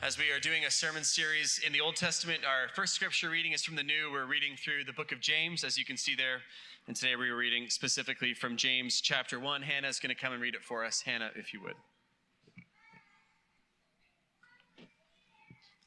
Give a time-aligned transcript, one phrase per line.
[0.00, 3.50] As we are doing a sermon series in the Old Testament, our first scripture reading
[3.50, 4.12] is from the New.
[4.12, 6.42] We're reading through the book of James, as you can see there.
[6.86, 9.60] And today we are reading specifically from James chapter 1.
[9.60, 11.00] Hannah's going to come and read it for us.
[11.00, 11.74] Hannah, if you would.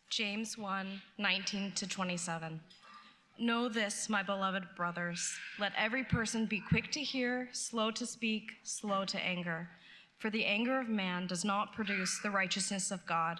[0.10, 2.60] James 1 19 to 27.
[3.40, 5.34] Know this, my beloved brothers.
[5.58, 9.70] Let every person be quick to hear, slow to speak, slow to anger.
[10.18, 13.40] For the anger of man does not produce the righteousness of God.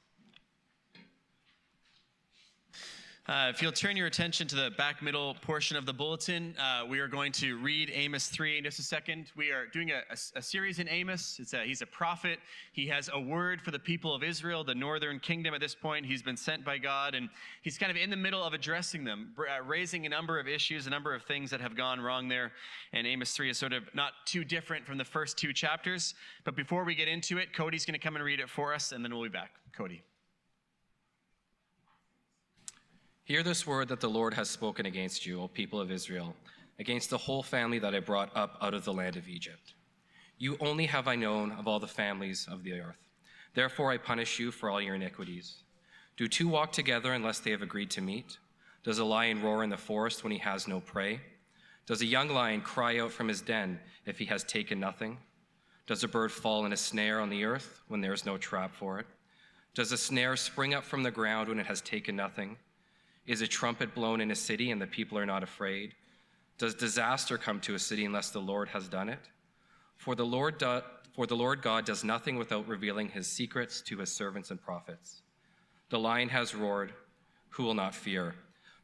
[3.31, 6.85] Uh, if you'll turn your attention to the back middle portion of the bulletin, uh,
[6.85, 9.31] we are going to read Amos 3 in just a second.
[9.37, 11.39] We are doing a, a, a series in Amos.
[11.53, 12.39] A, he's a prophet.
[12.73, 16.05] He has a word for the people of Israel, the northern kingdom at this point.
[16.05, 17.29] He's been sent by God, and
[17.61, 20.85] he's kind of in the middle of addressing them, uh, raising a number of issues,
[20.85, 22.51] a number of things that have gone wrong there.
[22.91, 26.15] And Amos 3 is sort of not too different from the first two chapters.
[26.43, 28.91] But before we get into it, Cody's going to come and read it for us,
[28.91, 29.51] and then we'll be back.
[29.71, 30.03] Cody.
[33.23, 36.35] Hear this word that the Lord has spoken against you, O people of Israel,
[36.79, 39.73] against the whole family that I brought up out of the land of Egypt.
[40.39, 43.07] You only have I known of all the families of the earth.
[43.53, 45.57] Therefore I punish you for all your iniquities.
[46.17, 48.37] Do two walk together unless they have agreed to meet?
[48.83, 51.21] Does a lion roar in the forest when he has no prey?
[51.85, 55.17] Does a young lion cry out from his den if he has taken nothing?
[55.85, 58.73] Does a bird fall in a snare on the earth when there is no trap
[58.73, 59.05] for it?
[59.75, 62.57] Does a snare spring up from the ground when it has taken nothing?
[63.27, 65.93] Is a trumpet blown in a city and the people are not afraid?
[66.57, 69.29] Does disaster come to a city unless the Lord has done it?
[69.95, 70.81] For the Lord, do,
[71.13, 75.21] for the Lord God does nothing without revealing his secrets to his servants and prophets.
[75.89, 76.93] The lion has roared,
[77.49, 78.33] who will not fear?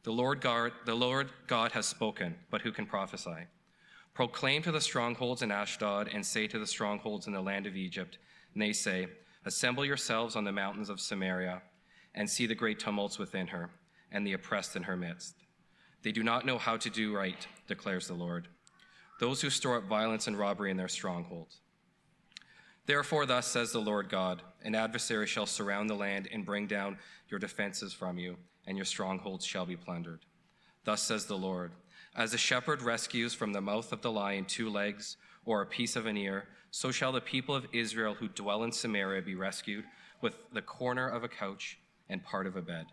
[0.04, 3.46] The Lord God, the Lord God has spoken, but who can prophesy?
[4.14, 7.76] Proclaim to the strongholds in Ashdod and say to the strongholds in the land of
[7.76, 8.18] Egypt,
[8.54, 9.08] they say,
[9.44, 11.62] Assemble yourselves on the mountains of Samaria
[12.14, 13.70] and see the great tumults within her
[14.12, 15.34] and the oppressed in her midst.
[16.02, 18.48] They do not know how to do right, declares the Lord.
[19.20, 21.60] Those who store up violence and robbery in their strongholds.
[22.86, 26.98] Therefore, thus says the Lord God An adversary shall surround the land and bring down
[27.28, 28.36] your defenses from you,
[28.66, 30.20] and your strongholds shall be plundered.
[30.84, 31.72] Thus says the Lord
[32.16, 35.96] As a shepherd rescues from the mouth of the lion two legs or a piece
[35.96, 39.84] of an ear, so shall the people of Israel who dwell in Samaria be rescued
[40.20, 42.86] with the corner of a couch and part of a bed.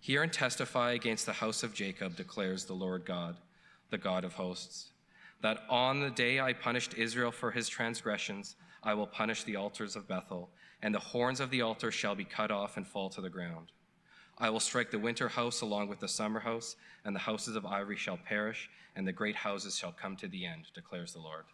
[0.00, 3.36] Hear and testify against the house of Jacob, declares the Lord God,
[3.90, 4.90] the God of hosts,
[5.42, 9.96] that on the day I punished Israel for his transgressions, I will punish the altars
[9.96, 10.50] of Bethel,
[10.82, 13.72] and the horns of the altar shall be cut off and fall to the ground.
[14.38, 17.66] I will strike the winter house along with the summer house, and the houses of
[17.66, 21.44] ivory shall perish, and the great houses shall come to the end, declares the Lord.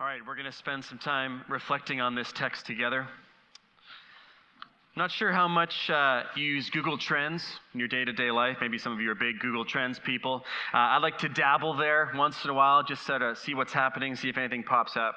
[0.00, 3.06] All right, we're going to spend some time reflecting on this text together.
[4.96, 8.56] Not sure how much uh, you use Google Trends in your day to day life.
[8.60, 10.42] Maybe some of you are big Google Trends people.
[10.74, 14.16] Uh, I like to dabble there once in a while just to see what's happening,
[14.16, 15.14] see if anything pops up.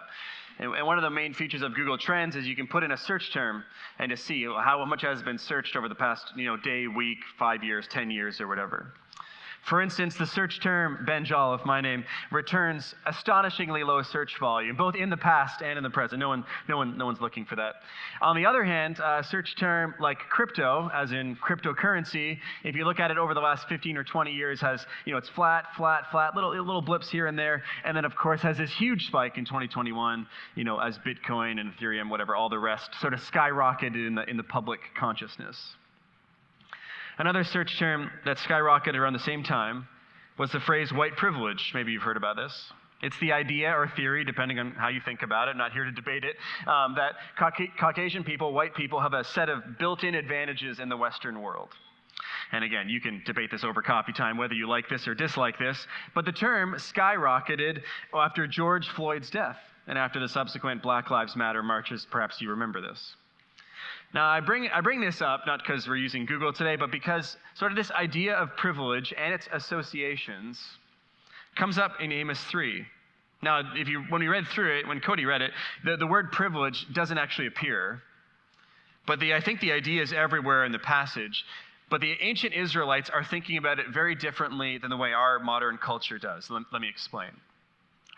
[0.59, 2.91] And, and, one of the main features of Google Trends is you can put in
[2.91, 3.63] a search term
[3.97, 7.17] and to see how much has been searched over the past you know, day, week,
[7.40, 8.93] five years, 10 years, or whatever.
[9.63, 14.95] For instance, the search term Ben Jolliffe, my name, returns astonishingly low search volume, both
[14.95, 16.19] in the past and in the present.
[16.19, 17.75] No, one, no, one, no one's looking for that.
[18.21, 22.99] On the other hand, a search term like crypto, as in cryptocurrency, if you look
[22.99, 26.11] at it over the last 15 or 20 years, has, you know, it's flat, flat,
[26.11, 29.37] flat, little, little blips here and there, and then, of course, has this huge spike
[29.37, 34.07] in 2021, you know, as Bitcoin and Ethereum, whatever, all the rest sort of skyrocketed
[34.07, 35.75] in the, in the public consciousness.
[37.17, 39.87] Another search term that skyrocketed around the same time
[40.37, 41.71] was the phrase white privilege.
[41.73, 42.71] Maybe you've heard about this.
[43.03, 45.51] It's the idea or theory, depending on how you think about it.
[45.51, 46.37] I'm not here to debate it.
[46.67, 47.15] Um, that
[47.77, 51.69] Caucasian people, white people, have a set of built in advantages in the Western world.
[52.53, 55.59] And again, you can debate this over coffee time, whether you like this or dislike
[55.59, 55.85] this.
[56.15, 57.81] But the term skyrocketed
[58.15, 59.57] after George Floyd's death
[59.87, 62.07] and after the subsequent Black Lives Matter marches.
[62.09, 63.15] Perhaps you remember this.
[64.13, 67.35] Now, I bring, I bring this up not because we're using Google today, but because
[67.55, 70.61] sort of this idea of privilege and its associations
[71.55, 72.85] comes up in Amos 3.
[73.41, 75.51] Now, if you, when we read through it, when Cody read it,
[75.83, 78.01] the, the word privilege doesn't actually appear.
[79.07, 81.43] But the, I think the idea is everywhere in the passage.
[81.89, 85.77] But the ancient Israelites are thinking about it very differently than the way our modern
[85.77, 86.49] culture does.
[86.49, 87.31] Let, let me explain.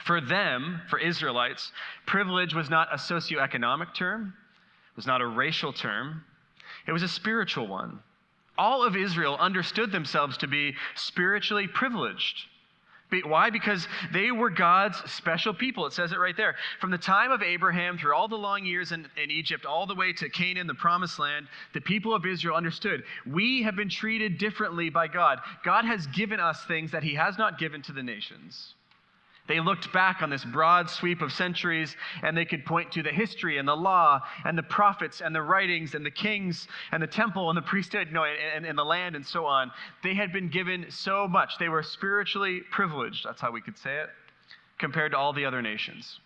[0.06, 1.72] For them, for Israelites,
[2.06, 4.34] privilege was not a socioeconomic term,
[4.96, 6.24] was not a racial term,
[6.88, 8.00] it was a spiritual one.
[8.58, 12.48] All of Israel understood themselves to be spiritually privileged.
[13.24, 13.50] Why?
[13.50, 15.86] Because they were God's special people.
[15.86, 16.56] It says it right there.
[16.82, 19.96] From the time of Abraham through all the long years in, in, Egypt, all the
[19.96, 24.38] way to Canaan, the promised land, the people of Israel understood we have been treated
[24.38, 25.40] differently by God.
[25.64, 28.74] God has given us things that He has not given to the nations.
[29.48, 33.12] They looked back on this broad sweep of centuries and they could point to the
[33.12, 37.08] history and the law and the prophets and the writings and the kings and the
[37.08, 39.72] temple and the priesthood you know, and, and the land and so on.
[40.04, 41.60] They had been given so much.
[41.60, 44.10] They were spiritually privileged, that's how we could say it,
[44.80, 46.20] compared to all the other nations.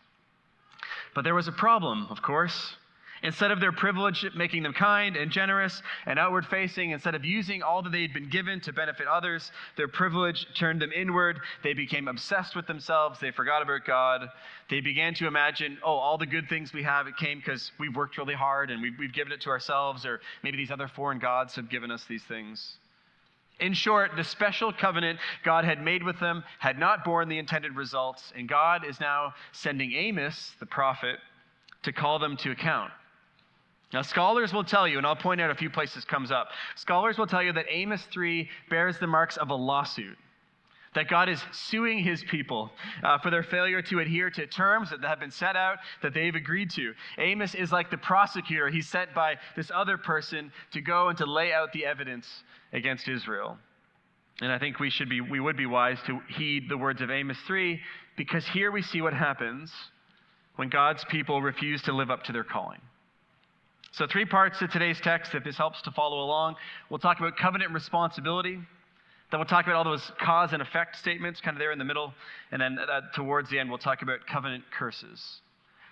[1.13, 2.75] But there was a problem, of course.
[3.23, 7.61] Instead of their privilege making them kind and generous and outward facing, instead of using
[7.61, 11.39] all that they'd been given to benefit others, their privilege turned them inward.
[11.63, 13.19] They became obsessed with themselves.
[13.19, 14.29] They forgot about God.
[14.69, 17.95] They began to imagine, oh, all the good things we have, it came because we've
[17.95, 21.19] worked really hard and we've, we've given it to ourselves, or maybe these other foreign
[21.19, 22.77] gods have given us these things.
[23.59, 27.75] In short, the special covenant God had made with them had not borne the intended
[27.75, 31.19] results, and God is now sending Amos, the prophet,
[31.83, 32.91] to call them to account.
[33.91, 36.49] Now, scholars will tell you, and I'll point out a few places comes up.
[36.75, 40.17] Scholars will tell you that Amos 3 bears the marks of a lawsuit.
[40.95, 42.71] That God is suing his people
[43.03, 46.33] uh, for their failure to adhere to terms that have been set out that they've
[46.33, 46.93] agreed to.
[47.17, 48.69] Amos is like the prosecutor.
[48.69, 52.43] He's sent by this other person to go and to lay out the evidence
[52.73, 53.57] against Israel.
[54.41, 57.11] And I think we should be, we would be wise to heed the words of
[57.11, 57.79] Amos 3
[58.17, 59.71] because here we see what happens
[60.55, 62.81] when God's people refuse to live up to their calling.
[63.91, 66.55] So, three parts to today's text, if this helps to follow along.
[66.89, 68.59] We'll talk about covenant responsibility.
[69.31, 71.85] Then we'll talk about all those cause and effect statements, kind of there in the
[71.85, 72.13] middle.
[72.51, 75.41] And then uh, towards the end, we'll talk about covenant curses.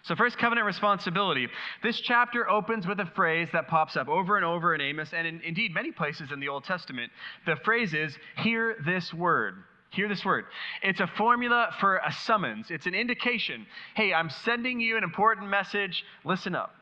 [0.03, 1.47] So, first, covenant responsibility.
[1.81, 5.27] This chapter opens with a phrase that pops up over and over in Amos, and
[5.27, 7.11] in, indeed many places in the Old Testament.
[7.45, 9.55] The phrase is, Hear this word.
[9.89, 10.45] Hear this word.
[10.83, 13.65] It's a formula for a summons, it's an indication.
[13.95, 16.03] Hey, I'm sending you an important message.
[16.23, 16.76] Listen up.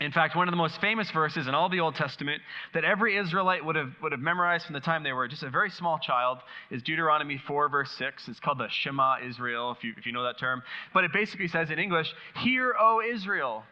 [0.00, 2.42] In fact, one of the most famous verses in all the Old Testament
[2.72, 5.50] that every Israelite would have, would have memorized from the time they were just a
[5.50, 6.38] very small child
[6.68, 8.26] is Deuteronomy 4, verse 6.
[8.26, 10.64] It's called the Shema Israel, if you, if you know that term.
[10.92, 12.12] But it basically says in English,
[12.42, 13.62] Hear, O Israel,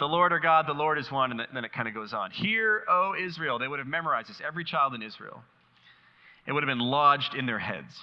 [0.00, 1.30] the Lord our God, the Lord is one.
[1.30, 2.32] And then it kind of goes on.
[2.32, 3.60] Hear, O Israel.
[3.60, 5.44] They would have memorized this, every child in Israel.
[6.44, 7.94] It would have been lodged in their heads.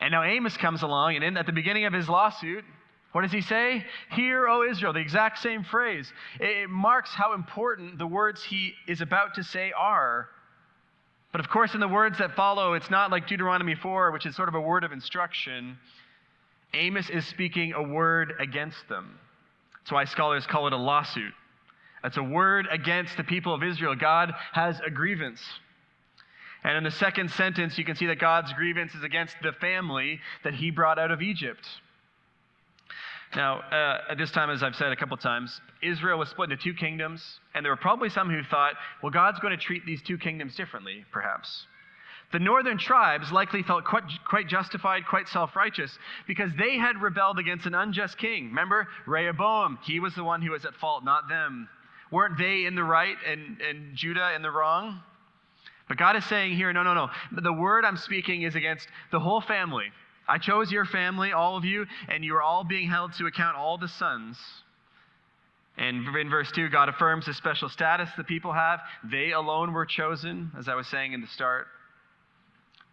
[0.00, 2.64] And now Amos comes along, and in, at the beginning of his lawsuit,
[3.12, 3.84] what does he say?
[4.12, 6.12] Hear, O Israel, the exact same phrase.
[6.38, 10.28] It marks how important the words he is about to say are.
[11.32, 14.36] But of course, in the words that follow, it's not like Deuteronomy 4, which is
[14.36, 15.76] sort of a word of instruction.
[16.72, 19.18] Amos is speaking a word against them.
[19.80, 21.32] That's why scholars call it a lawsuit.
[22.02, 23.94] That's a word against the people of Israel.
[23.94, 25.40] God has a grievance.
[26.62, 30.20] And in the second sentence, you can see that God's grievance is against the family
[30.44, 31.66] that he brought out of Egypt.
[33.36, 36.62] Now, uh, at this time, as I've said a couple times, Israel was split into
[36.62, 37.22] two kingdoms,
[37.54, 40.56] and there were probably some who thought, well, God's going to treat these two kingdoms
[40.56, 41.66] differently, perhaps.
[42.32, 45.96] The northern tribes likely felt quite, quite justified, quite self righteous,
[46.26, 48.46] because they had rebelled against an unjust king.
[48.48, 51.68] Remember, Rehoboam, he was the one who was at fault, not them.
[52.10, 55.00] Weren't they in the right and, and Judah in the wrong?
[55.88, 57.10] But God is saying here, no, no, no.
[57.32, 59.86] The word I'm speaking is against the whole family
[60.30, 63.56] I chose your family, all of you, and you are all being held to account,
[63.56, 64.38] all the sons.
[65.76, 68.78] And in verse 2, God affirms the special status the people have.
[69.10, 71.66] They alone were chosen, as I was saying in the start.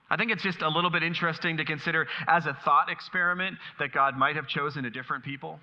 [0.10, 3.92] I think it's just a little bit interesting to consider as a thought experiment that
[3.92, 5.60] God might have chosen a different people.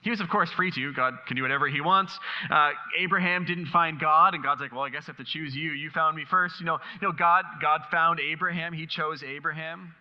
[0.00, 0.92] He was, of course, free to.
[0.94, 2.12] God can do whatever he wants.
[2.50, 5.54] Uh, Abraham didn't find God, and God's like, well, I guess I have to choose
[5.54, 5.70] you.
[5.70, 6.56] You found me first.
[6.58, 8.72] You know, you know God, God found Abraham.
[8.72, 9.94] He chose Abraham.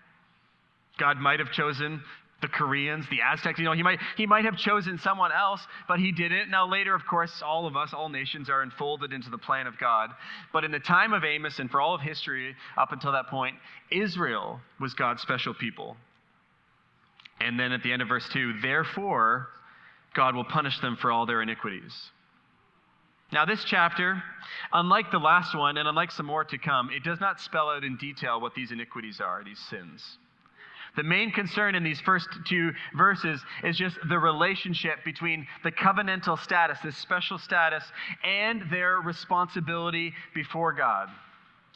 [0.98, 2.02] God might have chosen
[2.44, 3.58] the Koreans, the Aztecs.
[3.58, 6.52] You know, he might, he might have chosen someone else, but he didn't.
[6.52, 9.80] Now, later, of course, all of us, all nations are enfolded into the plan of
[9.80, 10.12] God.
[10.52, 13.56] But in the time of Amos and for all of history up until that point,
[13.90, 15.96] Israel was God's special people.
[17.40, 19.48] And then at the end of verse 2, therefore,
[20.14, 21.94] God will punish them for all their iniquities.
[23.32, 24.22] Now, this chapter,
[24.72, 27.84] unlike the last one, and unlike some more to come, it does not spell out
[27.84, 30.18] in detail what these iniquities are, these sins.
[30.96, 36.38] The main concern in these first two verses is just the relationship between the covenantal
[36.40, 37.84] status, this special status,
[38.24, 41.10] and their responsibility before God.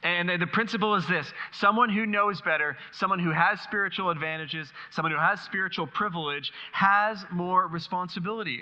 [0.04, 5.12] And the principle is this someone who knows better, someone who has spiritual advantages, someone
[5.12, 8.62] who has spiritual privilege, has more responsibility.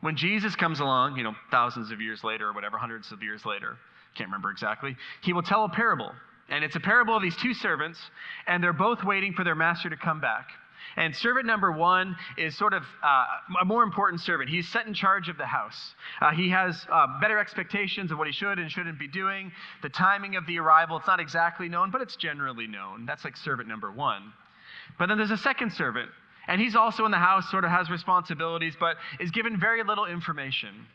[0.00, 3.44] When Jesus comes along, you know, thousands of years later or whatever, hundreds of years
[3.46, 3.76] later,
[4.16, 6.10] can't remember exactly, he will tell a parable.
[6.48, 7.98] And it's a parable of these two servants,
[8.46, 10.48] and they're both waiting for their master to come back.
[10.96, 13.26] And servant number one is sort of uh,
[13.60, 14.48] a more important servant.
[14.48, 15.94] He's set in charge of the house.
[16.20, 19.52] Uh, he has uh, better expectations of what he should and shouldn't be doing.
[19.82, 23.06] The timing of the arrival, it's not exactly known, but it's generally known.
[23.06, 24.32] That's like servant number one.
[24.98, 26.10] But then there's a second servant,
[26.48, 30.06] and he's also in the house, sort of has responsibilities, but is given very little
[30.06, 30.86] information.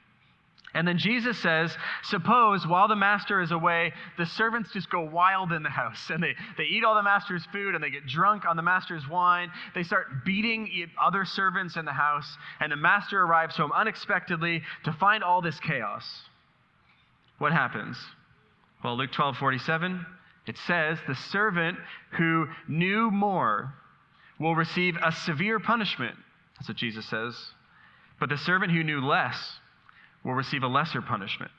[0.75, 5.51] And then Jesus says, Suppose while the master is away, the servants just go wild
[5.51, 8.45] in the house and they, they eat all the master's food and they get drunk
[8.45, 9.51] on the master's wine.
[9.75, 14.93] They start beating other servants in the house, and the master arrives home unexpectedly to
[14.93, 16.05] find all this chaos.
[17.37, 17.97] What happens?
[18.83, 20.05] Well, Luke 12 47,
[20.47, 21.77] it says, The servant
[22.17, 23.73] who knew more
[24.39, 26.15] will receive a severe punishment.
[26.57, 27.35] That's what Jesus says.
[28.19, 29.59] But the servant who knew less,
[30.23, 31.51] will receive a lesser punishment.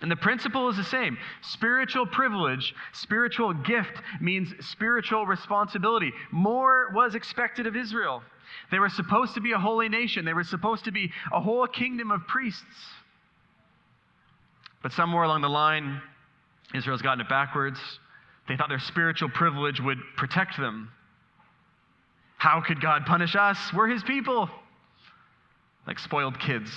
[0.00, 1.16] And the principle is the same.
[1.42, 6.12] Spiritual privilege, spiritual gift means spiritual responsibility.
[6.32, 8.22] More was expected of Israel.
[8.72, 11.66] They were supposed to be a holy nation, they were supposed to be a whole
[11.68, 12.64] kingdom of priests.
[14.82, 16.02] But somewhere along the line,
[16.74, 17.78] Israel's gotten it backwards.
[18.48, 20.90] They thought their spiritual privilege would protect them.
[22.38, 23.56] How could God punish us?
[23.72, 24.50] We're his people.
[25.86, 26.72] Like spoiled kids.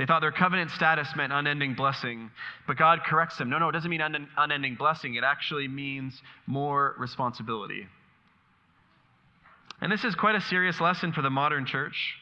[0.00, 2.30] They thought their covenant status meant unending blessing,
[2.66, 3.50] but God corrects them.
[3.50, 5.16] No, no, it doesn't mean un- unending blessing.
[5.16, 7.86] It actually means more responsibility.
[9.82, 12.14] And this is quite a serious lesson for the modern church.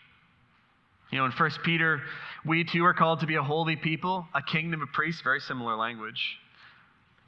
[1.13, 2.03] You know, in 1 Peter,
[2.45, 5.77] we too are called to be a holy people, a kingdom of priests, very similar
[5.77, 6.37] language.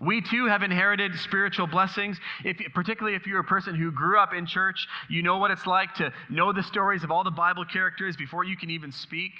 [0.00, 2.19] We too have inherited spiritual blessings.
[2.45, 5.69] If, particularly if you're a person who grew up in church, you know what it's
[5.69, 9.30] like to know the stories of all the Bible characters before you can even speak.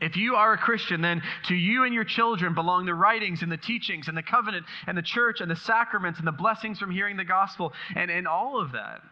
[0.00, 3.50] If you are a Christian, then to you and your children belong the writings and
[3.50, 6.90] the teachings and the covenant and the church and the sacraments and the blessings from
[6.90, 9.02] hearing the gospel and, and all of that.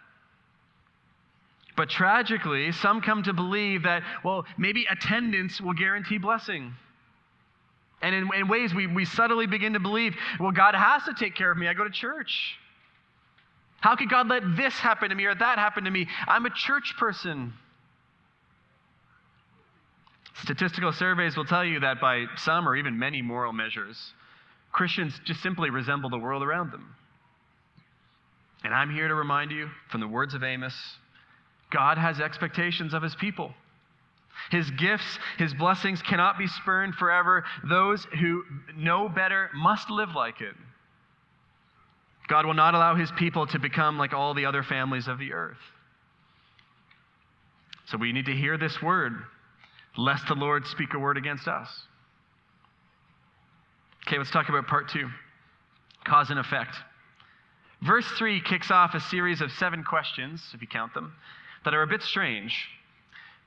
[1.76, 6.72] But tragically, some come to believe that, well, maybe attendance will guarantee blessing.
[8.00, 11.34] And in, in ways we, we subtly begin to believe, well, God has to take
[11.34, 11.66] care of me.
[11.68, 12.56] I go to church.
[13.80, 16.08] How could God let this happen to me or that happen to me?
[16.26, 17.52] I'm a church person.
[20.42, 24.12] Statistical surveys will tell you that by some or even many moral measures,
[24.72, 26.94] Christians just simply resemble the world around them.
[28.62, 30.74] And I'm here to remind you from the words of Amos
[31.72, 33.52] God has expectations of his people.
[34.50, 37.44] His gifts, his blessings cannot be spurned forever.
[37.68, 38.44] Those who
[38.76, 40.54] know better must live like it.
[42.28, 45.32] God will not allow his people to become like all the other families of the
[45.32, 45.58] earth.
[47.86, 49.14] So we need to hear this word
[49.96, 51.68] lest the Lord speak a word against us.
[54.06, 55.08] Okay, let's talk about part two
[56.04, 56.76] cause and effect.
[57.82, 61.12] Verse 3 kicks off a series of seven questions, if you count them,
[61.64, 62.68] that are a bit strange.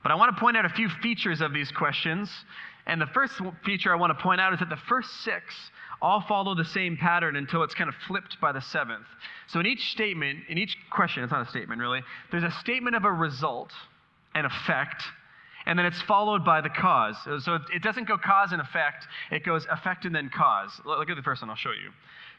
[0.02, 2.30] But I want to point out a few features of these questions.
[2.86, 5.54] And the first feature I want to point out is that the first six
[6.00, 9.06] all follow the same pattern until it's kind of flipped by the seventh.
[9.48, 12.96] So in each statement, in each question, it's not a statement really, there's a statement
[12.96, 13.72] of a result,
[14.34, 15.02] an effect,
[15.66, 17.16] and then it's followed by the cause.
[17.44, 20.70] So it doesn't go cause and effect, it goes effect and then cause.
[20.84, 21.90] Look at the first one, I'll show you.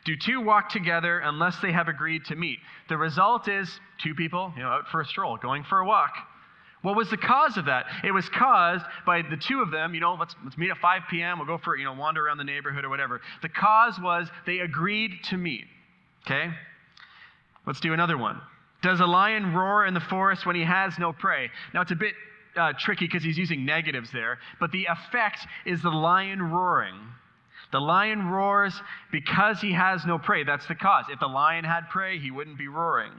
[0.03, 2.57] Do two walk together unless they have agreed to meet?
[2.89, 6.13] The result is two people, you know, out for a stroll, going for a walk.
[6.81, 7.85] What was the cause of that?
[8.03, 11.03] It was caused by the two of them, you know, let's, let's meet at 5
[11.11, 13.21] p.m., we'll go for, you know, wander around the neighborhood or whatever.
[13.43, 15.65] The cause was they agreed to meet.
[16.25, 16.51] Okay?
[17.67, 18.41] Let's do another one.
[18.81, 21.51] Does a lion roar in the forest when he has no prey?
[21.73, 22.15] Now, it's a bit
[22.55, 26.95] uh, tricky because he's using negatives there, but the effect is the lion roaring.
[27.71, 28.79] The lion roars
[29.11, 30.43] because he has no prey.
[30.43, 31.05] That's the cause.
[31.09, 33.13] If the lion had prey, he wouldn't be roaring.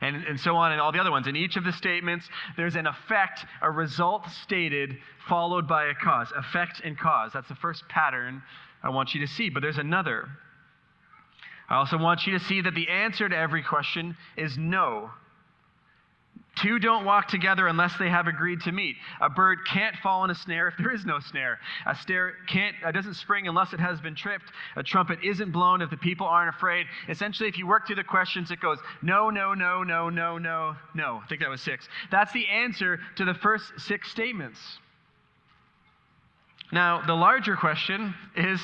[0.00, 1.26] and, and so on, and all the other ones.
[1.26, 4.96] In each of the statements, there's an effect, a result stated,
[5.28, 6.32] followed by a cause.
[6.36, 7.32] Effect and cause.
[7.32, 8.42] That's the first pattern
[8.82, 9.48] I want you to see.
[9.48, 10.28] But there's another.
[11.68, 15.10] I also want you to see that the answer to every question is no.
[16.56, 18.96] Two don't walk together unless they have agreed to meet.
[19.20, 21.58] A bird can't fall in a snare if there is no snare.
[21.86, 24.46] A snare can't uh, doesn't spring unless it has been tripped.
[24.76, 26.86] A trumpet isn't blown if the people aren't afraid.
[27.10, 30.76] Essentially, if you work through the questions, it goes no, no, no, no, no, no,
[30.94, 31.20] no.
[31.22, 31.86] I think that was six.
[32.10, 34.58] That's the answer to the first six statements.
[36.72, 38.60] Now, the larger question is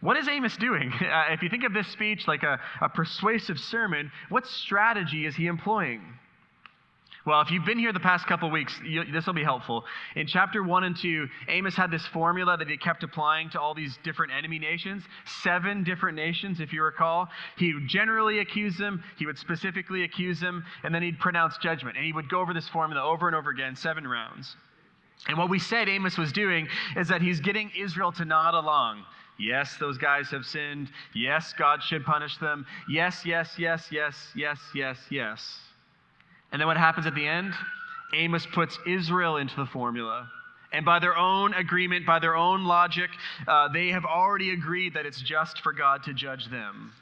[0.00, 0.92] what is Amos doing?
[1.10, 5.34] Uh, if you think of this speech like a, a persuasive sermon, what strategy is
[5.34, 6.02] he employing?
[7.26, 8.78] Well, if you've been here the past couple weeks,
[9.12, 9.84] this will be helpful.
[10.16, 13.74] In chapter 1 and 2, Amos had this formula that he kept applying to all
[13.74, 15.02] these different enemy nations,
[15.42, 17.28] seven different nations, if you recall.
[17.58, 21.96] He would generally accuse them, he would specifically accuse them, and then he'd pronounce judgment.
[21.98, 24.56] And he would go over this formula over and over again, seven rounds.
[25.28, 29.04] And what we said Amos was doing is that he's getting Israel to nod along.
[29.38, 30.90] Yes, those guys have sinned.
[31.14, 32.64] Yes, God should punish them.
[32.88, 35.69] Yes, yes, yes, yes, yes, yes, yes.
[36.52, 37.52] And then what happens at the end?
[38.14, 40.28] Amos puts Israel into the formula.
[40.72, 43.10] And by their own agreement, by their own logic,
[43.46, 46.92] uh, they have already agreed that it's just for God to judge them.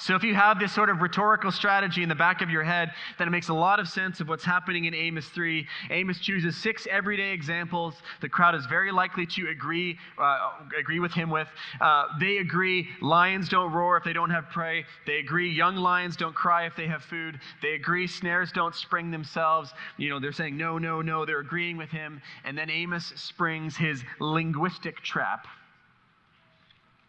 [0.00, 2.92] So, if you have this sort of rhetorical strategy in the back of your head,
[3.18, 5.66] then it makes a lot of sense of what's happening in Amos 3.
[5.90, 11.12] Amos chooses six everyday examples the crowd is very likely to agree, uh, agree with
[11.12, 11.48] him with.
[11.80, 14.84] Uh, they agree lions don't roar if they don't have prey.
[15.06, 17.38] They agree young lions don't cry if they have food.
[17.62, 19.72] They agree snares don't spring themselves.
[19.96, 21.24] You know, they're saying no, no, no.
[21.24, 22.20] They're agreeing with him.
[22.44, 25.46] And then Amos springs his linguistic trap.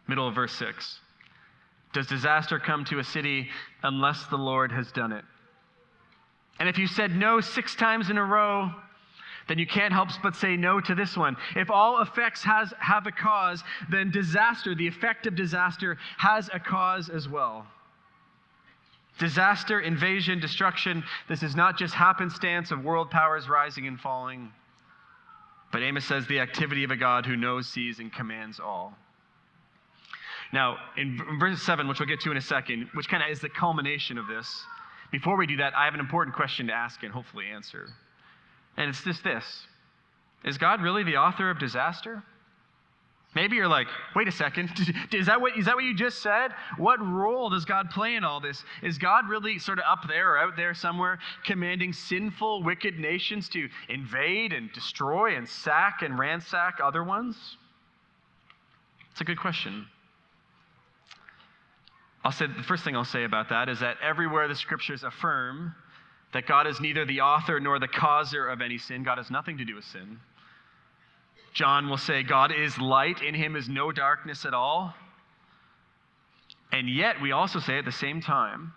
[0.06, 1.00] Middle of verse 6.
[1.92, 3.48] Does disaster come to a city
[3.82, 5.24] unless the Lord has done it?
[6.58, 8.70] And if you said no six times in a row,
[9.48, 11.36] then you can't help but say no to this one.
[11.56, 16.60] If all effects has, have a cause, then disaster, the effect of disaster, has a
[16.60, 17.66] cause as well.
[19.18, 24.52] Disaster, invasion, destruction, this is not just happenstance of world powers rising and falling,
[25.72, 28.96] but Amos says the activity of a God who knows, sees, and commands all.
[30.52, 33.40] Now, in verse 7, which we'll get to in a second, which kind of is
[33.40, 34.64] the culmination of this,
[35.12, 37.88] before we do that, I have an important question to ask and hopefully answer.
[38.76, 39.66] And it's just this
[40.44, 42.22] Is God really the author of disaster?
[43.32, 43.86] Maybe you're like,
[44.16, 44.70] wait a second,
[45.12, 46.48] is that, what, is that what you just said?
[46.78, 48.64] What role does God play in all this?
[48.82, 53.48] Is God really sort of up there or out there somewhere commanding sinful, wicked nations
[53.50, 57.56] to invade and destroy and sack and ransack other ones?
[59.12, 59.86] It's a good question.
[62.24, 65.74] I'll say the first thing I'll say about that is that everywhere the scriptures affirm
[66.32, 69.58] that God is neither the author nor the causer of any sin, God has nothing
[69.58, 70.20] to do with sin.
[71.52, 74.94] John will say, God is light, in him is no darkness at all.
[76.72, 78.72] And yet, we also say at the same time,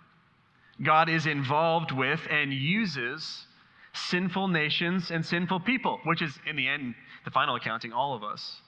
[0.81, 3.45] God is involved with and uses
[3.93, 8.23] sinful nations and sinful people, which is, in the end, the final accounting, all of
[8.23, 8.61] us.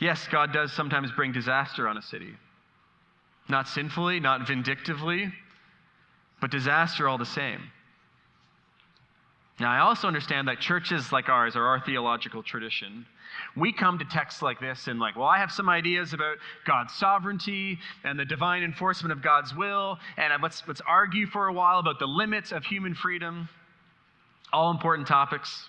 [0.00, 2.34] Yes, God does sometimes bring disaster on a city.
[3.48, 5.32] Not sinfully, not vindictively,
[6.40, 7.60] but disaster all the same.
[9.60, 13.06] Now, I also understand that churches like ours are our theological tradition.
[13.56, 16.92] We come to texts like this and, like, well, I have some ideas about God's
[16.94, 21.78] sovereignty and the divine enforcement of God's will, and let's, let's argue for a while
[21.78, 23.48] about the limits of human freedom.
[24.52, 25.68] All important topics.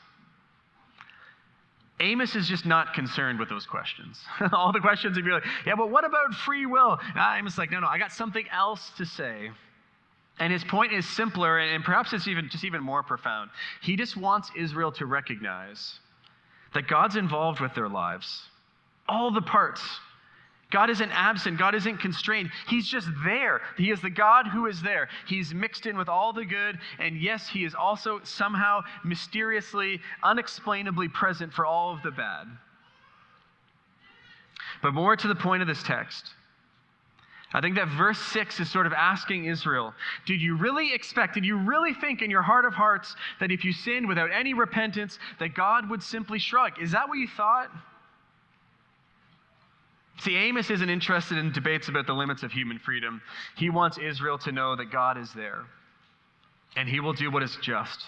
[2.00, 4.20] Amos is just not concerned with those questions.
[4.54, 7.00] All the questions, if you're like, yeah, but what about free will?
[7.16, 9.52] Amos is like, no, no, I got something else to say.
[10.40, 13.52] And his point is simpler, and perhaps it's even just even more profound.
[13.82, 16.00] He just wants Israel to recognize
[16.74, 18.42] that God's involved with their lives,
[19.08, 19.82] all the parts,
[20.74, 21.60] God isn't absent.
[21.60, 22.50] God isn't constrained.
[22.68, 23.62] He's just there.
[23.78, 25.08] He is the God who is there.
[25.28, 26.80] He's mixed in with all the good.
[26.98, 32.48] And yes, He is also somehow mysteriously, unexplainably present for all of the bad.
[34.82, 36.32] But more to the point of this text,
[37.54, 39.94] I think that verse 6 is sort of asking Israel,
[40.26, 43.64] did you really expect, did you really think in your heart of hearts that if
[43.64, 46.82] you sinned without any repentance, that God would simply shrug?
[46.82, 47.70] Is that what you thought?
[50.24, 53.22] See, Amos isn't interested in debates about the limits of human freedom.
[53.58, 55.66] He wants Israel to know that God is there,
[56.78, 58.06] and he will do what is just.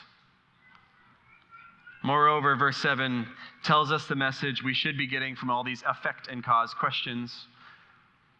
[2.04, 3.28] Moreover, verse 7
[3.63, 7.47] tells us the message we should be getting from all these effect and cause questions.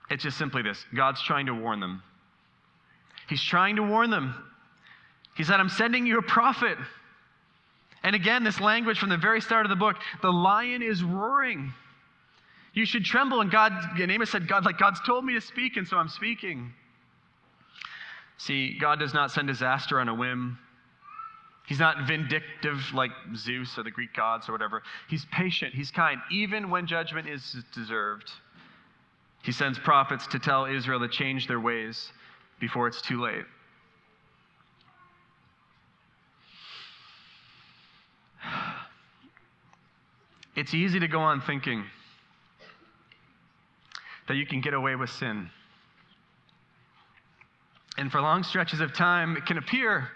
[0.10, 2.02] It's just simply this God's trying to warn them.
[3.28, 4.36] He's trying to warn them.
[5.36, 6.78] He said, I'm sending you a prophet.
[8.04, 11.74] And again, this language from the very start of the book the lion is roaring.
[12.76, 13.42] You should tremble.
[13.42, 16.10] And God, and Amos said, God, like God's told me to speak, and so I'm
[16.10, 16.74] speaking.
[18.38, 20.60] See, God does not send disaster on a whim.
[21.68, 24.84] He's not vindictive like Zeus or the Greek gods or whatever.
[25.10, 28.30] He's patient, he's kind, even when judgment is deserved.
[29.42, 32.12] He sends prophets to tell Israel to change their ways
[32.60, 33.46] before it's too late.
[40.56, 41.86] It's easy to go on thinking
[44.28, 45.50] that you can get away with sin.
[47.98, 50.10] And for long stretches of time, it can appear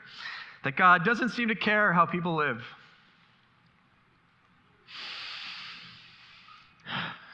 [0.64, 2.62] that God doesn't seem to care how people live.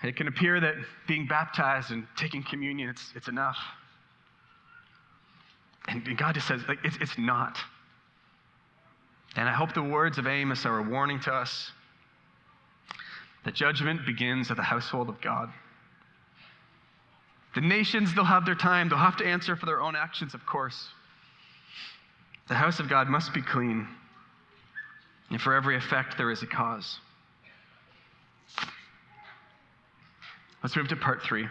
[0.04, 0.76] It can appear that
[1.08, 3.58] being baptized and taking communion, it's, it's enough.
[5.88, 7.58] And, and God just says, like, it's, it's not.
[9.36, 11.72] And I hope the words of Amos are a warning to us
[13.44, 15.52] that judgment begins at the household of God.
[17.56, 18.90] The nations, they'll have their time.
[18.90, 20.90] They'll have to answer for their own actions, of course.
[22.50, 23.88] The house of God must be clean.
[25.32, 27.00] And for every effect, there is a cause.
[30.62, 31.48] Let's move to part three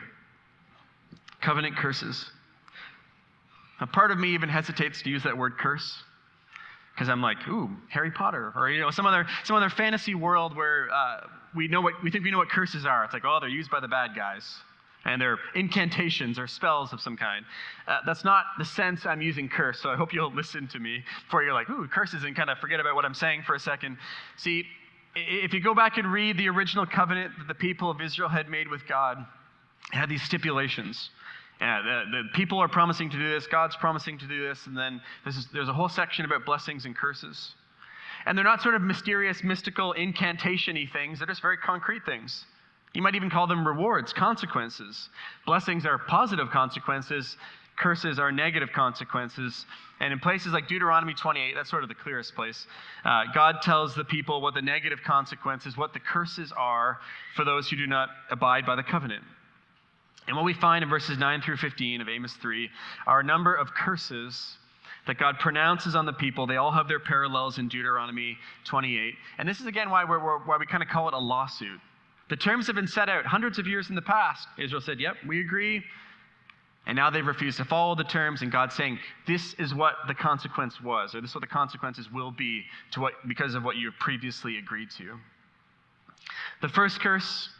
[1.40, 2.24] covenant curses.
[3.80, 6.02] A part of me even hesitates to use that word curse
[6.94, 10.56] because I'm like, ooh, Harry Potter, or you know, some other some other fantasy world
[10.56, 13.04] where uh, we know what we think we know what curses are.
[13.04, 14.56] It's like, oh, they're used by the bad guys
[15.04, 17.44] and they're incantations or spells of some kind.
[17.86, 21.02] Uh, that's not the sense I'm using curse, so I hope you'll listen to me
[21.26, 23.60] before you're like, ooh, curses, and kind of forget about what I'm saying for a
[23.60, 23.98] second.
[24.36, 24.64] See,
[25.14, 28.48] if you go back and read the original covenant that the people of Israel had
[28.48, 29.24] made with God,
[29.92, 31.10] it had these stipulations.
[31.60, 34.76] Yeah, the, the people are promising to do this, God's promising to do this, and
[34.76, 37.54] then is, there's a whole section about blessings and curses.
[38.26, 42.44] And they're not sort of mysterious, mystical, incantation y things, they're just very concrete things.
[42.94, 45.08] You might even call them rewards, consequences.
[45.46, 47.36] Blessings are positive consequences,
[47.76, 49.66] curses are negative consequences.
[49.98, 52.66] And in places like Deuteronomy 28, that's sort of the clearest place,
[53.04, 57.00] uh, God tells the people what the negative consequences, what the curses are
[57.34, 59.24] for those who do not abide by the covenant.
[60.26, 62.70] And what we find in verses 9 through 15 of Amos 3
[63.06, 64.56] are a number of curses
[65.06, 66.46] that God pronounces on the people.
[66.46, 69.14] They all have their parallels in Deuteronomy 28.
[69.38, 71.80] And this is again why, why we kind of call it a lawsuit.
[72.28, 74.48] The terms have been set out hundreds of years in the past.
[74.58, 75.82] Israel said, Yep, we agree.
[76.86, 80.14] And now they've refused to follow the terms, and God's saying, This is what the
[80.14, 83.76] consequence was, or this is what the consequences will be to what, because of what
[83.76, 85.18] you previously agreed to.
[86.60, 87.50] The first curse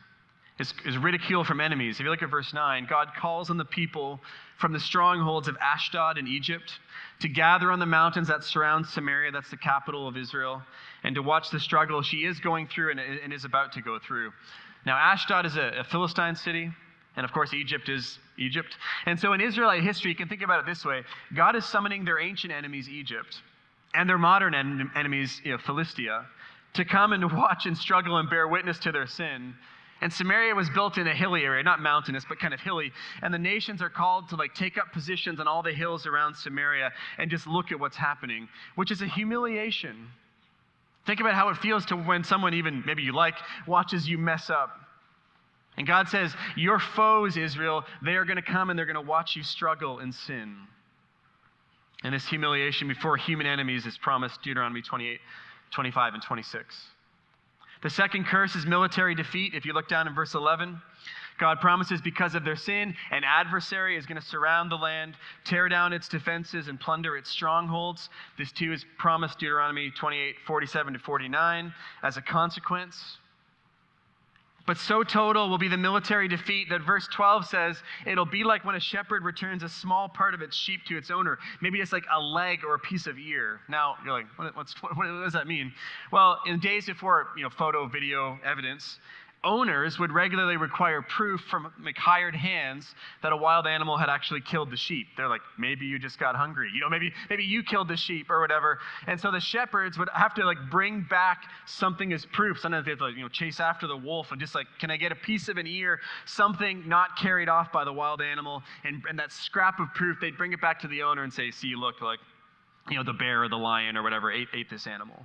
[0.59, 1.97] is, is ridicule from enemies.
[1.97, 4.21] If you look at verse 9, God calls on the people
[4.59, 6.73] from the strongholds of Ashdod in Egypt
[7.21, 10.63] to gather on the mountains that surround Samaria, that's the capital of Israel,
[11.03, 13.99] and to watch the struggle she is going through and, and is about to go
[13.99, 14.33] through.
[14.87, 16.71] Now, Ashdod is a, a Philistine city,
[17.17, 18.77] and of course, Egypt is Egypt.
[19.07, 21.03] And so in Israelite history, you can think about it this way
[21.35, 23.41] God is summoning their ancient enemies, Egypt,
[23.93, 26.27] and their modern en- enemies, you know, Philistia,
[26.75, 29.55] to come and watch and struggle and bear witness to their sin
[30.01, 32.93] and Samaria was built in a hilly area, not mountainous, but kind of hilly.
[33.23, 36.35] And the nations are called to like take up positions on all the hills around
[36.37, 40.09] Samaria and just look at what's happening, which is a humiliation.
[41.07, 44.51] Think about how it feels to when someone, even maybe you like, watches you mess
[44.51, 44.81] up.
[45.77, 49.01] And God says, Your foes, Israel, they are going to come and they're going to
[49.01, 50.57] watch you struggle in sin.
[52.03, 55.19] And this humiliation before human enemies is promised Deuteronomy 28,
[55.71, 56.94] 25, and 26.
[57.85, 59.53] The second curse is military defeat.
[59.53, 60.81] If you look down in verse 11,
[61.39, 65.69] God promises because of their sin, an adversary is going to surround the land, tear
[65.69, 68.09] down its defenses, and plunder its strongholds.
[68.39, 73.19] This too is promised Deuteronomy 28 47 to 49 as a consequence.
[74.67, 78.65] But so total will be the military defeat that verse 12 says it'll be like
[78.65, 81.93] when a shepherd returns a small part of its sheep to its owner, maybe it's
[81.93, 83.61] like a leg or a piece of ear.
[83.69, 84.55] Now, you're like, what,
[84.97, 85.73] what does that mean?
[86.11, 88.99] Well, in days before you know, photo, video evidence,
[89.45, 94.41] owners would regularly require proof from like, hired hands that a wild animal had actually
[94.41, 95.07] killed the sheep.
[95.17, 96.71] They're like, maybe you just got hungry.
[96.75, 98.79] You know, maybe maybe you killed the sheep or whatever.
[99.07, 102.59] And so the shepherds would have to like bring back something as proof.
[102.59, 104.91] Sometimes they have to like, you know chase after the wolf and just like, can
[104.91, 108.63] I get a piece of an ear, something not carried off by the wild animal,
[108.85, 111.51] and, and that scrap of proof, they'd bring it back to the owner and say,
[111.51, 112.21] see, look, like,
[112.89, 115.25] you know, the bear or the lion or whatever ate, ate this animal.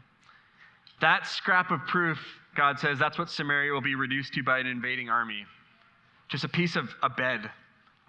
[1.02, 2.20] That scrap of proof
[2.60, 5.46] God says that's what Samaria will be reduced to by an invading army.
[6.28, 7.50] Just a piece of a bed,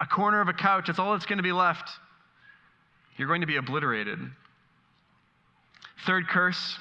[0.00, 1.88] a corner of a couch, that's all that's going to be left.
[3.16, 4.18] You're going to be obliterated.
[6.04, 6.76] Third curse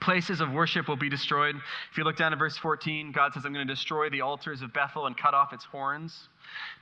[0.00, 1.56] places of worship will be destroyed.
[1.90, 4.62] If you look down at verse 14, God says, I'm going to destroy the altars
[4.62, 6.28] of Bethel and cut off its horns.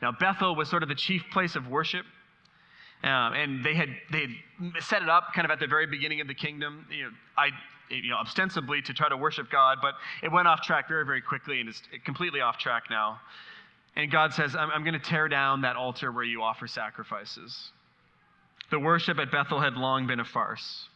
[0.03, 2.05] Now, Bethel was sort of the chief place of worship.
[3.03, 6.21] Um, and they had they had set it up kind of at the very beginning
[6.21, 6.87] of the kingdom.
[6.91, 7.49] You know, I
[7.91, 11.21] you know ostensibly to try to worship God, but it went off track very very
[11.21, 13.21] quickly and is completely off track now.
[13.97, 17.71] And God says, I'm, I'm going to tear down that altar where you offer sacrifices.
[18.71, 20.89] The worship at Bethel had long been a farce.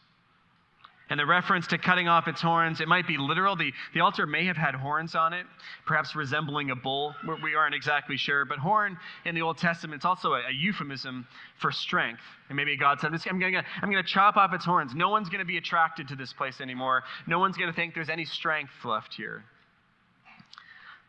[1.09, 3.55] And the reference to cutting off its horns, it might be literal.
[3.55, 5.47] The, the altar may have had horns on it,
[5.87, 7.15] perhaps resembling a bull.
[7.41, 8.45] We aren't exactly sure.
[8.45, 8.95] But horn
[9.25, 11.27] in the Old Testament is also a, a euphemism
[11.59, 12.21] for strength.
[12.49, 14.93] And maybe God said, I'm going to I'm going to chop off its horns.
[14.93, 17.03] No one's going to be attracted to this place anymore.
[17.25, 19.43] No one's going to think there's any strength left here.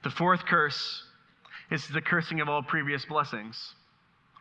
[0.02, 1.02] The fourth curse
[1.70, 3.74] is the cursing of all previous blessings.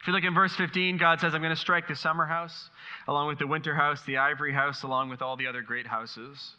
[0.01, 2.69] If you look in verse 15, God says, I'm going to strike the summer house,
[3.07, 6.55] along with the winter house, the ivory house, along with all the other great houses.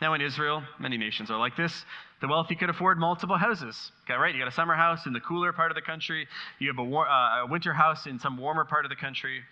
[0.00, 1.84] Now, in Israel, many nations are like this.
[2.20, 3.92] The wealthy could afford multiple houses.
[4.04, 4.34] Okay, right?
[4.34, 6.26] You got a summer house in the cooler part of the country,
[6.58, 9.42] you have a, war- uh, a winter house in some warmer part of the country.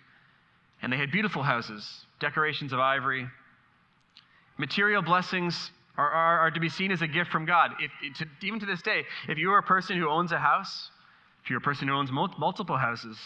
[0.81, 3.27] And they had beautiful houses, decorations of ivory.
[4.57, 7.71] Material blessings are, are, are to be seen as a gift from God.
[7.79, 10.89] If, to, even to this day, if you are a person who owns a house,
[11.43, 13.17] if you're a person who owns multiple houses,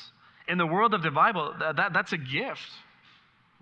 [0.47, 2.69] in the world of the Bible, that, that, that's a gift.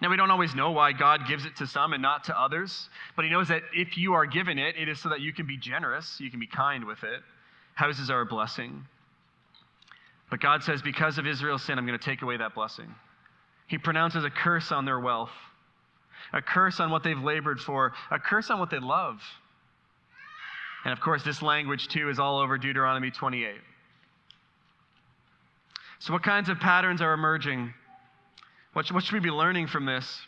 [0.02, 2.90] Now, we don't always know why God gives it to some and not to others,
[3.16, 5.48] but He knows that if you are given it, it is so that you can
[5.48, 7.22] be generous, you can be kind with it.
[7.76, 8.86] Houses are a blessing.
[10.30, 12.94] But God says, because of Israel's sin, I'm going to take away that blessing.
[13.68, 15.32] He pronounces a curse on their wealth,
[16.34, 19.22] a curse on what they've labored for, a curse on what they love.
[20.84, 23.56] And of course, this language, too, is all over Deuteronomy 28.
[26.06, 27.74] So, what kinds of patterns are emerging?
[28.74, 30.22] What, what should we be learning from this?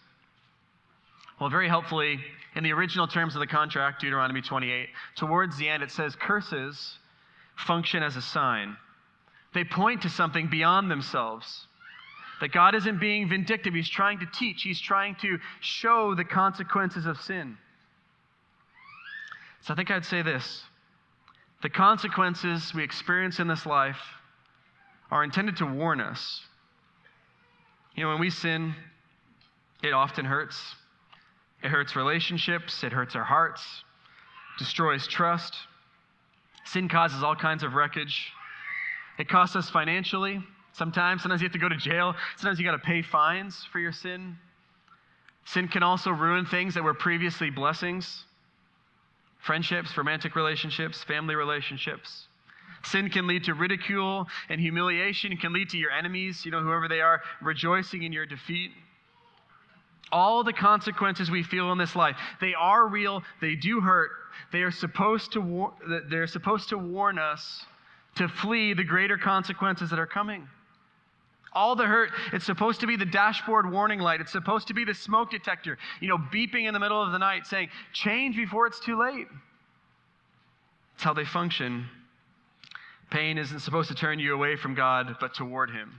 [1.39, 2.19] Well, very helpfully,
[2.55, 6.97] in the original terms of the contract, Deuteronomy 28, towards the end it says, Curses
[7.55, 8.75] function as a sign.
[9.53, 11.67] They point to something beyond themselves.
[12.41, 17.05] That God isn't being vindictive, He's trying to teach, He's trying to show the consequences
[17.05, 17.55] of sin.
[19.61, 20.63] So I think I'd say this
[21.61, 23.99] the consequences we experience in this life
[25.11, 26.41] are intended to warn us.
[27.95, 28.75] You know, when we sin,
[29.83, 30.75] it often hurts.
[31.63, 33.63] It hurts relationships, it hurts our hearts,
[34.59, 35.55] destroys trust.
[36.65, 38.31] Sin causes all kinds of wreckage.
[39.17, 40.39] It costs us financially.
[40.73, 42.13] Sometimes, sometimes you have to go to jail.
[42.35, 44.37] Sometimes you got to pay fines for your sin.
[45.45, 48.25] Sin can also ruin things that were previously blessings
[49.39, 52.27] friendships, romantic relationships, family relationships.
[52.83, 55.31] Sin can lead to ridicule and humiliation.
[55.31, 58.71] It can lead to your enemies, you know, whoever they are, rejoicing in your defeat.
[60.11, 64.11] All the consequences we feel in this life, they are real, they do hurt.
[64.51, 65.73] They are supposed to war-
[66.09, 67.65] they're supposed to warn us
[68.15, 70.47] to flee the greater consequences that are coming.
[71.53, 74.21] All the hurt, it's supposed to be the dashboard warning light.
[74.21, 77.17] It's supposed to be the smoke detector, you know, beeping in the middle of the
[77.17, 79.27] night saying, change before it's too late.
[80.95, 81.89] It's how they function
[83.09, 85.93] Pain isn't supposed to turn you away from God, but toward Him.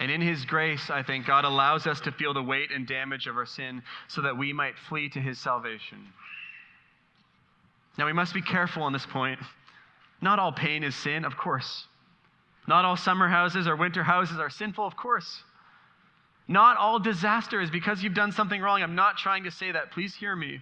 [0.00, 3.26] And in His grace, I think God allows us to feel the weight and damage
[3.26, 5.98] of our sin so that we might flee to His salvation.
[7.96, 9.38] Now, we must be careful on this point.
[10.20, 11.86] Not all pain is sin, of course.
[12.66, 15.42] Not all summer houses or winter houses are sinful, of course.
[16.48, 18.82] Not all disaster is because you've done something wrong.
[18.82, 19.92] I'm not trying to say that.
[19.92, 20.60] Please hear me.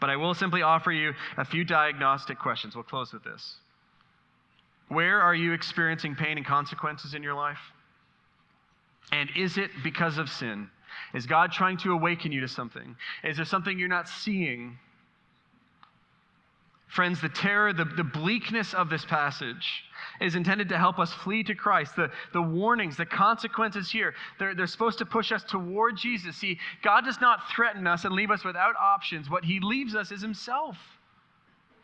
[0.00, 2.74] But I will simply offer you a few diagnostic questions.
[2.74, 3.56] We'll close with this.
[4.88, 7.58] Where are you experiencing pain and consequences in your life?
[9.12, 10.68] And is it because of sin?
[11.14, 12.96] Is God trying to awaken you to something?
[13.24, 14.78] Is there something you're not seeing
[16.88, 19.84] Friends, the terror, the, the bleakness of this passage
[20.20, 21.96] is intended to help us flee to Christ.
[21.96, 26.36] The, the warnings, the consequences here, they're, they're supposed to push us toward Jesus.
[26.36, 29.28] See, God does not threaten us and leave us without options.
[29.28, 30.76] What He leaves us is Himself.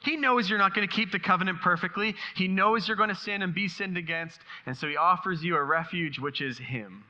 [0.00, 2.14] He knows you're not going to keep the covenant perfectly.
[2.34, 4.40] He knows you're going to sin and be sinned against.
[4.66, 7.04] And so He offers you a refuge, which is Him.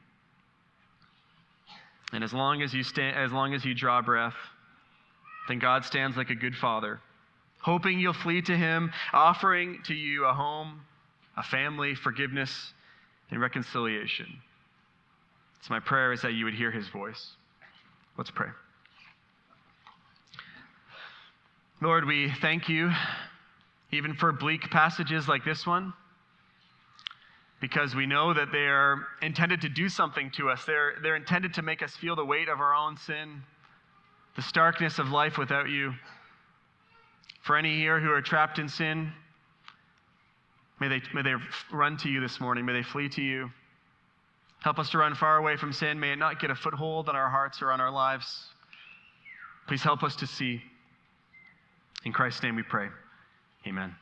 [2.13, 4.35] And as long as you, stand, as long as you draw breath,
[5.49, 7.01] then God stands like a good father
[7.62, 10.81] hoping you'll flee to him, offering to you a home,
[11.37, 12.75] a family, forgiveness,
[13.31, 14.27] and reconciliation.
[15.62, 17.31] So my prayer is that you would hear his voice.
[18.18, 18.48] Let's pray.
[21.81, 22.90] Lord, we thank you
[23.90, 25.92] even for bleak passages like this one.
[27.62, 30.64] because we know that they are intended to do something to us.
[30.64, 33.40] They're, they're intended to make us feel the weight of our own sin,
[34.35, 35.94] the starkness of life without you.
[37.43, 39.13] For any here who are trapped in sin,
[40.81, 41.35] may they, may they
[41.73, 42.65] run to you this morning.
[42.65, 43.51] May they flee to you.
[44.61, 45.99] Help us to run far away from sin.
[45.99, 48.47] May it not get a foothold on our hearts or on our lives.
[49.67, 50.63] Please help us to see.
[52.05, 52.89] In Christ's name we pray.
[53.67, 53.95] Amen.